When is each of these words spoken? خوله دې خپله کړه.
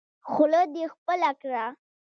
خوله 0.29 0.61
دې 0.73 0.85
خپله 0.93 1.29
کړه. 1.41 1.65